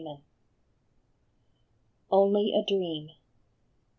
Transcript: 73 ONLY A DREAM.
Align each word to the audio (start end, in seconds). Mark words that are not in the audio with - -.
73 0.03 0.21
ONLY 2.09 2.53
A 2.59 2.65
DREAM. 2.67 3.11